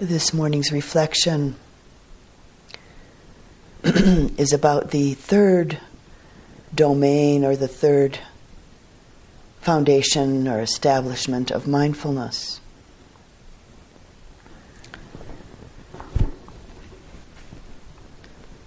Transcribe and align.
This 0.00 0.32
morning's 0.32 0.72
reflection 0.72 1.56
is 3.84 4.50
about 4.54 4.92
the 4.92 5.12
third 5.12 5.78
domain 6.74 7.44
or 7.44 7.54
the 7.54 7.68
third 7.68 8.18
foundation 9.60 10.48
or 10.48 10.58
establishment 10.62 11.50
of 11.50 11.68
mindfulness. 11.68 12.62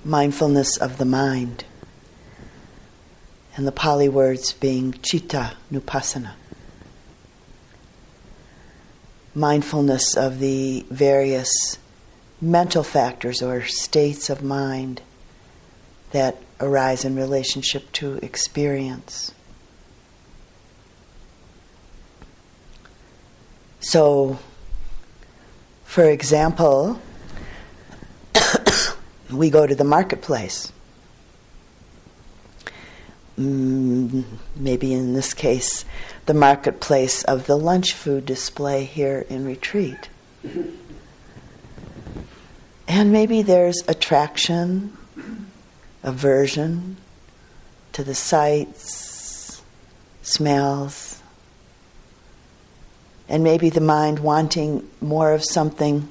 Mindfulness 0.05 0.77
of 0.77 0.99
the 0.99 1.05
mind. 1.05 1.65
And 3.57 3.65
the 3.65 3.71
Pali 3.71 4.07
words 4.07 4.53
being 4.53 4.93
chitta 5.01 5.53
nupassana 5.71 6.33
mindfulness 9.35 10.15
of 10.15 10.39
the 10.39 10.85
various 10.89 11.77
mental 12.41 12.83
factors 12.83 13.41
or 13.41 13.63
states 13.63 14.29
of 14.29 14.43
mind 14.43 15.01
that 16.11 16.37
arise 16.59 17.03
in 17.03 17.15
relationship 17.15 17.91
to 17.93 18.17
experience. 18.17 19.33
So, 23.79 24.39
for 25.83 26.05
example, 26.05 27.01
we 29.31 29.49
go 29.49 29.67
to 29.67 29.75
the 29.75 29.83
marketplace. 29.83 30.71
Mm, 33.37 34.23
maybe 34.55 34.93
in 34.93 35.13
this 35.13 35.33
case, 35.33 35.85
the 36.25 36.33
marketplace 36.33 37.23
of 37.23 37.47
the 37.47 37.57
lunch 37.57 37.93
food 37.93 38.25
display 38.25 38.85
here 38.85 39.25
in 39.29 39.45
retreat. 39.45 40.09
And 42.87 43.11
maybe 43.11 43.41
there's 43.41 43.83
attraction, 43.87 44.95
aversion 46.01 46.97
to 47.93 48.03
the 48.03 48.15
sights, 48.15 49.61
smells, 50.21 51.21
and 53.27 53.43
maybe 53.43 53.69
the 53.69 53.81
mind 53.81 54.19
wanting 54.19 54.87
more 55.01 55.33
of 55.33 55.43
something 55.43 56.09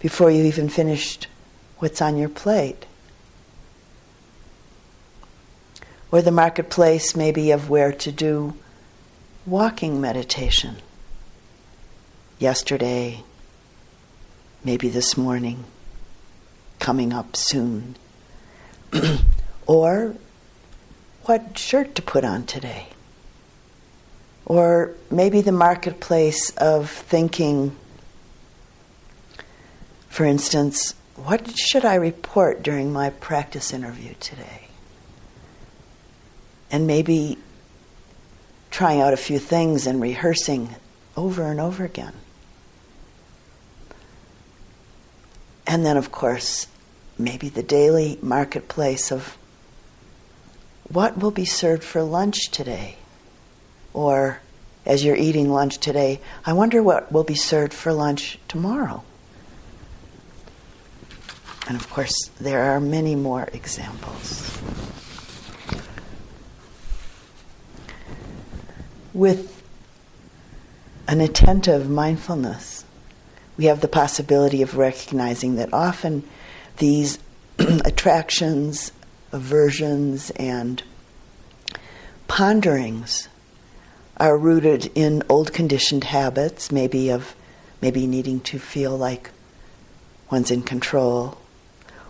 before 0.00 0.30
you 0.30 0.44
even 0.44 0.68
finished 0.68 1.28
what's 1.78 2.00
on 2.00 2.16
your 2.16 2.28
plate. 2.28 2.86
Or 6.10 6.22
the 6.22 6.30
marketplace, 6.30 7.16
maybe, 7.16 7.50
of 7.50 7.68
where 7.68 7.92
to 7.92 8.12
do 8.12 8.54
walking 9.46 10.00
meditation. 10.00 10.76
Yesterday, 12.38 13.22
maybe 14.64 14.88
this 14.88 15.16
morning, 15.16 15.64
coming 16.80 17.12
up 17.12 17.36
soon. 17.36 17.96
or 19.66 20.16
what 21.24 21.56
shirt 21.56 21.94
to 21.94 22.02
put 22.02 22.24
on 22.24 22.44
today. 22.44 22.88
Or 24.44 24.94
maybe 25.10 25.40
the 25.40 25.52
marketplace 25.52 26.50
of 26.56 26.90
thinking, 26.90 27.74
for 30.08 30.24
instance, 30.24 30.94
what 31.16 31.56
should 31.56 31.84
I 31.84 31.94
report 31.94 32.62
during 32.62 32.92
my 32.92 33.10
practice 33.10 33.72
interview 33.72 34.14
today? 34.20 34.68
And 36.70 36.86
maybe 36.86 37.38
trying 38.76 39.00
out 39.00 39.14
a 39.14 39.16
few 39.16 39.38
things 39.38 39.86
and 39.86 40.02
rehearsing 40.02 40.68
over 41.16 41.44
and 41.44 41.58
over 41.58 41.82
again. 41.82 42.12
And 45.66 45.82
then, 45.82 45.96
of 45.96 46.12
course, 46.12 46.66
maybe 47.16 47.48
the 47.48 47.62
daily 47.62 48.18
marketplace 48.20 49.10
of 49.10 49.38
what 50.90 51.16
will 51.16 51.30
be 51.30 51.46
served 51.46 51.82
for 51.84 52.02
lunch 52.02 52.50
today? 52.50 52.96
Or 53.94 54.42
as 54.84 55.02
you're 55.02 55.16
eating 55.16 55.50
lunch 55.50 55.78
today, 55.78 56.20
I 56.44 56.52
wonder 56.52 56.82
what 56.82 57.10
will 57.10 57.24
be 57.24 57.34
served 57.34 57.72
for 57.72 57.94
lunch 57.94 58.38
tomorrow. 58.46 59.02
And 61.66 61.78
of 61.78 61.88
course, 61.88 62.30
there 62.38 62.60
are 62.64 62.78
many 62.78 63.14
more 63.14 63.48
examples. 63.54 64.60
With 69.16 69.62
an 71.08 71.22
attentive 71.22 71.88
mindfulness, 71.88 72.84
we 73.56 73.64
have 73.64 73.80
the 73.80 73.88
possibility 73.88 74.60
of 74.60 74.76
recognizing 74.76 75.56
that 75.56 75.72
often 75.72 76.22
these 76.76 77.18
attractions, 77.58 78.92
aversions, 79.32 80.28
and 80.32 80.82
ponderings 82.28 83.28
are 84.18 84.36
rooted 84.36 84.92
in 84.94 85.22
old 85.30 85.50
conditioned 85.50 86.04
habits, 86.04 86.70
maybe 86.70 87.08
of 87.08 87.34
maybe 87.80 88.06
needing 88.06 88.38
to 88.40 88.58
feel 88.58 88.98
like 88.98 89.30
one's 90.30 90.50
in 90.50 90.60
control, 90.60 91.38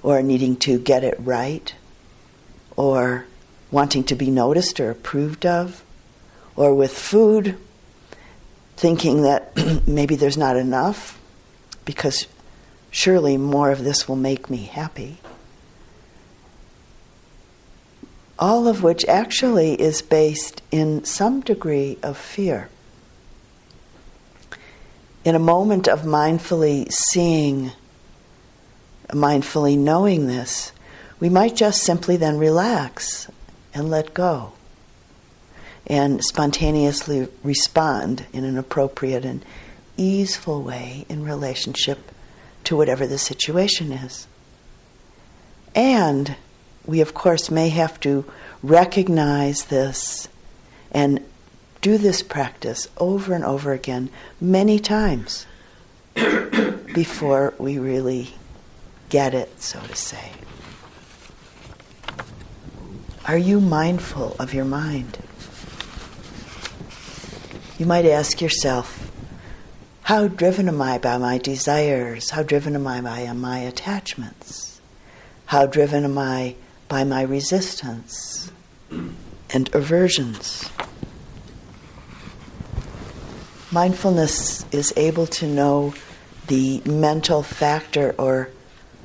or 0.03 0.22
needing 0.22 0.56
to 0.56 0.77
get 0.81 1.05
it 1.05 1.16
right, 1.21 1.72
or 2.77 3.27
wanting 3.71 4.03
to 4.03 4.16
be 4.16 4.28
noticed 4.28 4.81
or 4.81 4.91
approved 4.91 5.47
of, 5.47 5.84
or 6.56 6.75
with 6.75 6.97
food, 6.97 7.56
thinking 8.77 9.22
that 9.22 9.53
maybe 9.87 10.17
there's 10.17 10.39
not 10.39 10.56
enough 10.56 11.21
because 11.84 12.27
surely 12.91 13.37
more 13.37 13.71
of 13.71 13.84
this 13.84 14.09
will 14.09 14.17
make 14.17 14.50
me 14.50 14.65
happy. 14.65 15.19
All 18.39 18.69
of 18.69 18.83
which 18.83 19.05
actually 19.06 19.81
is 19.81 20.03
based 20.03 20.62
in 20.71 21.05
some 21.05 21.41
degree 21.41 21.99
of 22.03 22.19
fear. 22.19 22.69
In 25.25 25.34
a 25.34 25.41
moment 25.41 25.89
of 25.89 26.03
mindfully 26.03 26.91
seeing, 26.91 27.72
mindfully 29.09 29.77
knowing 29.77 30.27
this, 30.27 30.72
we 31.19 31.28
might 31.28 31.56
just 31.56 31.83
simply 31.83 32.16
then 32.16 32.37
relax 32.37 33.28
and 33.72 33.91
let 33.91 34.12
go 34.12 34.53
and 35.87 36.23
spontaneously 36.25 37.29
respond 37.43 38.27
in 38.33 38.45
an 38.45 38.59
appropriate 38.59 39.25
and 39.25 39.45
easeful 39.97 40.63
way 40.63 41.07
in 41.09 41.25
relationship 41.25 42.11
to 42.65 42.77
whatever 42.77 43.07
the 43.07 43.19
situation 43.19 43.93
is. 43.93 44.27
And 45.75 46.37
we, 46.84 47.01
of 47.01 47.15
course, 47.15 47.51
may 47.51 47.69
have 47.69 48.01
to 48.01 48.25
recognize 48.63 49.66
this 49.66 50.28
and 50.91 51.25
do 51.81 51.99
this 51.99 52.22
practice 52.22 52.89
over 52.97 53.34
and 53.34 53.45
over 53.45 53.72
again 53.72 54.10
many 54.41 54.78
times 54.78 55.47
before 56.15 57.55
we 57.59 57.78
really 57.78 58.34
get 59.09 59.34
it, 59.34 59.60
so 59.60 59.78
to 59.81 59.95
say. 59.95 60.33
Are 63.27 63.39
you 63.39 63.60
mindful 63.60 64.37
of 64.39 64.55
your 64.55 64.65
mind? 64.65 65.19
You 67.78 67.84
might 67.84 68.07
ask 68.07 68.41
yourself, 68.41 69.13
how 70.05 70.28
driven 70.28 70.67
am 70.67 70.81
I 70.81 70.97
by 70.97 71.19
my 71.19 71.37
desires? 71.37 72.31
How 72.31 72.43
driven 72.43 72.75
am 72.75 72.87
I 72.87 73.03
by 73.03 73.31
my 73.34 73.59
attachments? 73.59 74.81
How 75.45 75.67
driven 75.67 76.03
am 76.05 76.17
I 76.17 76.55
by 76.89 77.05
my 77.05 77.21
resistance 77.21 78.51
and 78.91 79.75
aversions? 79.75 80.71
Mindfulness 83.71 84.65
is 84.72 84.95
able 84.97 85.27
to 85.27 85.47
know 85.47 85.93
the 86.47 86.81
mental 86.87 87.43
factor 87.43 88.15
or 88.17 88.49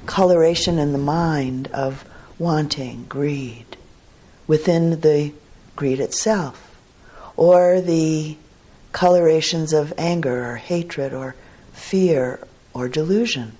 coloration 0.06 0.80
in 0.80 0.94
the 0.94 0.98
mind 0.98 1.68
of 1.74 2.06
wanting, 2.40 3.04
greed, 3.10 3.76
within 4.48 5.02
the 5.02 5.34
greed 5.76 6.00
itself, 6.00 6.78
or 7.36 7.82
the 7.82 8.38
colorations 8.92 9.74
of 9.74 9.94
anger 9.98 10.52
or 10.52 10.56
hatred 10.58 11.14
or 11.14 11.36
fear 11.74 12.40
or 12.74 12.88
delusion. 12.88 13.54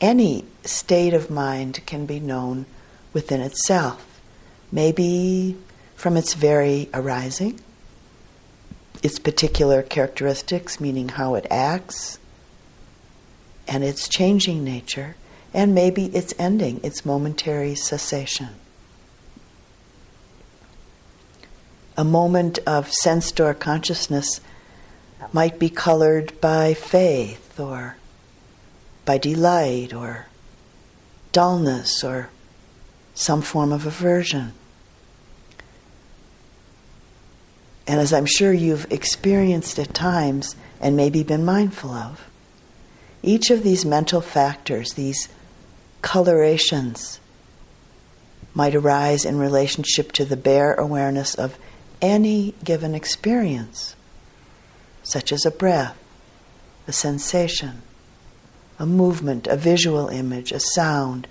Any 0.00 0.44
state 0.64 1.14
of 1.14 1.30
mind 1.30 1.80
can 1.86 2.06
be 2.06 2.20
known 2.20 2.66
within 3.12 3.40
itself, 3.40 4.20
maybe 4.70 5.56
from 5.94 6.16
its 6.16 6.34
very 6.34 6.90
arising, 6.92 7.60
its 9.02 9.18
particular 9.18 9.82
characteristics, 9.82 10.80
meaning 10.80 11.10
how 11.10 11.34
it 11.34 11.46
acts, 11.50 12.18
and 13.66 13.82
its 13.82 14.08
changing 14.08 14.62
nature, 14.62 15.16
and 15.54 15.74
maybe 15.74 16.06
its 16.06 16.34
ending, 16.38 16.80
its 16.82 17.06
momentary 17.06 17.74
cessation. 17.74 18.48
A 21.96 22.04
moment 22.04 22.58
of 22.66 22.92
sense 22.92 23.32
door 23.32 23.54
consciousness 23.54 24.40
might 25.32 25.58
be 25.58 25.70
colored 25.70 26.38
by 26.40 26.74
faith 26.74 27.58
or 27.58 27.96
by 29.04 29.18
delight 29.18 29.94
or 29.94 30.26
dullness 31.32 32.04
or 32.04 32.28
some 33.14 33.40
form 33.40 33.72
of 33.72 33.86
aversion. 33.86 34.52
And 37.86 38.00
as 38.00 38.12
I'm 38.12 38.26
sure 38.26 38.52
you've 38.52 38.90
experienced 38.90 39.78
at 39.78 39.94
times 39.94 40.56
and 40.80 40.96
maybe 40.96 41.22
been 41.22 41.44
mindful 41.44 41.90
of, 41.90 42.28
each 43.22 43.50
of 43.50 43.62
these 43.62 43.84
mental 43.84 44.20
factors, 44.20 44.94
these 44.94 45.28
colorations, 46.02 47.20
might 48.54 48.74
arise 48.74 49.24
in 49.24 49.38
relationship 49.38 50.12
to 50.12 50.24
the 50.24 50.36
bare 50.36 50.74
awareness 50.74 51.34
of 51.34 51.58
any 52.00 52.54
given 52.64 52.94
experience, 52.94 53.96
such 55.02 55.32
as 55.32 55.44
a 55.44 55.50
breath, 55.50 55.96
a 56.88 56.92
sensation, 56.92 57.82
a 58.78 58.86
movement, 58.86 59.46
a 59.46 59.56
visual 59.56 60.08
image, 60.08 60.52
a 60.52 60.60
sound, 60.60 61.26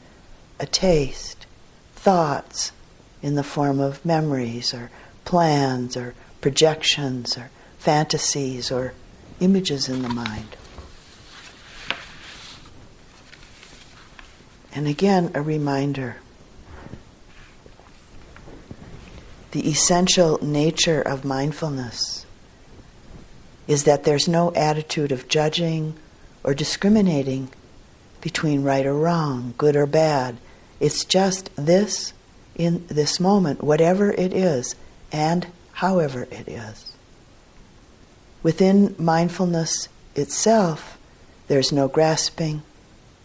a 0.59 0.65
taste, 0.65 1.45
thoughts 1.95 2.71
in 3.21 3.35
the 3.35 3.43
form 3.43 3.79
of 3.79 4.05
memories 4.05 4.73
or 4.73 4.89
plans 5.23 5.97
or 5.97 6.13
projections 6.41 7.37
or 7.37 7.49
fantasies 7.79 8.71
or 8.71 8.93
images 9.39 9.89
in 9.89 10.01
the 10.01 10.09
mind. 10.09 10.55
And 14.73 14.87
again, 14.87 15.31
a 15.33 15.41
reminder 15.41 16.17
the 19.55 19.69
essential 19.69 20.37
nature 20.41 21.01
of 21.01 21.23
mindfulness 21.23 22.25
is 23.69 23.85
that 23.85 24.03
there's 24.03 24.27
no 24.27 24.51
attitude 24.53 25.13
of 25.13 25.29
judging 25.29 25.95
or 26.43 26.53
discriminating 26.53 27.47
between 28.19 28.63
right 28.63 28.85
or 28.85 28.93
wrong, 28.93 29.53
good 29.57 29.77
or 29.77 29.85
bad. 29.85 30.35
It's 30.81 31.05
just 31.05 31.49
this 31.55 32.11
in 32.55 32.85
this 32.87 33.17
moment, 33.17 33.63
whatever 33.63 34.11
it 34.11 34.33
is, 34.33 34.75
and 35.09 35.47
however 35.71 36.27
it 36.31 36.49
is. 36.49 36.91
Within 38.43 38.93
mindfulness 38.99 39.87
itself, 40.15 40.97
there's 41.47 41.71
no 41.71 41.87
grasping, 41.87 42.61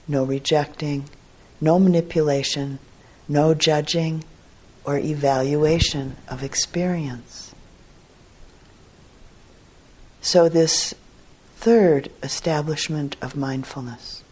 no 0.07 0.23
rejecting, 0.23 1.07
no 1.61 1.81
manipulation, 1.81 2.79
no 3.29 3.53
judging 3.53 4.23
or 4.91 4.99
evaluation 4.99 6.17
of 6.27 6.43
experience. 6.43 7.55
So, 10.21 10.49
this 10.49 10.95
third 11.57 12.11
establishment 12.25 13.15
of 13.23 13.37
mindfulness, 13.37 14.25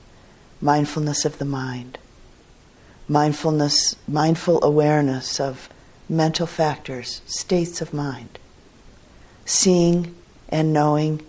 mindfulness 0.61 1.25
of 1.25 1.39
the 1.39 1.45
mind, 1.45 1.97
mindfulness, 3.07 3.95
mindful 4.09 4.63
awareness 4.65 5.39
of 5.39 5.69
mental 6.09 6.47
factors, 6.49 7.23
states 7.27 7.81
of 7.81 7.95
mind, 7.95 8.41
seeing 9.45 10.13
and 10.49 10.73
knowing 10.73 11.25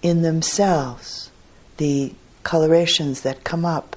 in 0.00 0.22
themselves 0.22 1.30
the 1.76 2.14
colorations 2.42 3.20
that 3.20 3.44
come 3.44 3.66
up 3.66 3.96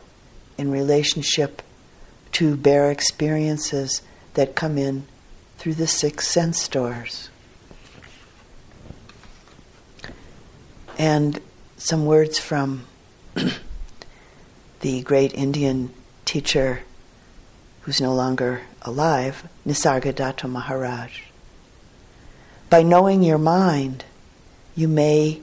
in 0.58 0.70
relationship 0.70 1.62
to 2.34 2.58
bare 2.58 2.92
experiences 2.92 4.02
that 4.34 4.56
come 4.56 4.78
in 4.78 5.06
through 5.58 5.76
the 5.76 5.88
six 5.88 6.28
sense 6.28 6.68
doors. 6.68 7.30
And 10.98 11.40
some 11.78 12.06
words 12.06 12.40
from 12.40 12.86
the 14.82 15.02
great 15.02 15.34
Indian 15.34 15.94
teacher 16.26 16.82
who's 17.82 18.02
no 18.02 18.14
longer 18.14 18.62
alive, 18.82 19.48
Nisargadatta 19.66 20.50
Maharaj. 20.50 21.22
By 22.70 22.84
knowing 22.84 23.24
your 23.24 23.38
mind, 23.38 24.04
you 24.76 24.88
may 24.88 25.42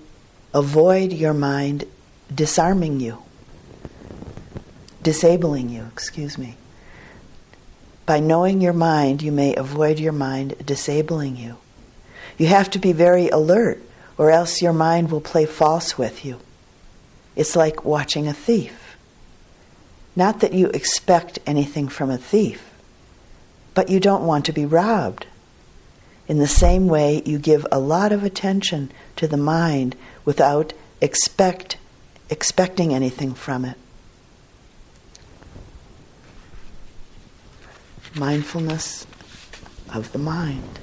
avoid 0.54 1.12
your 1.12 1.34
mind 1.34 1.84
disarming 2.34 3.00
you 3.00 3.22
disabling 5.06 5.68
you, 5.68 5.84
excuse 5.92 6.36
me. 6.36 6.56
By 8.06 8.20
knowing 8.20 8.60
your 8.60 8.72
mind, 8.72 9.20
you 9.20 9.32
may 9.32 9.56
avoid 9.56 9.98
your 9.98 10.12
mind 10.12 10.54
disabling 10.64 11.36
you. 11.36 11.56
You 12.38 12.46
have 12.46 12.70
to 12.70 12.78
be 12.78 12.92
very 12.92 13.28
alert, 13.28 13.82
or 14.16 14.30
else 14.30 14.62
your 14.62 14.72
mind 14.72 15.10
will 15.10 15.20
play 15.20 15.44
false 15.44 15.98
with 15.98 16.24
you. 16.24 16.38
It's 17.34 17.56
like 17.56 17.84
watching 17.84 18.28
a 18.28 18.32
thief. 18.32 18.96
Not 20.14 20.40
that 20.40 20.54
you 20.54 20.68
expect 20.68 21.40
anything 21.46 21.88
from 21.88 22.10
a 22.10 22.16
thief, 22.16 22.72
but 23.74 23.90
you 23.90 23.98
don't 23.98 24.24
want 24.24 24.46
to 24.46 24.52
be 24.52 24.64
robbed. 24.64 25.26
In 26.28 26.38
the 26.38 26.46
same 26.46 26.86
way, 26.86 27.22
you 27.26 27.38
give 27.38 27.66
a 27.70 27.78
lot 27.78 28.12
of 28.12 28.22
attention 28.22 28.90
to 29.16 29.26
the 29.26 29.36
mind 29.36 29.96
without 30.24 30.72
expect, 31.00 31.76
expecting 32.30 32.94
anything 32.94 33.34
from 33.34 33.64
it. 33.64 33.76
Mindfulness 38.18 39.06
of 39.92 40.10
the 40.12 40.18
mind. 40.18 40.78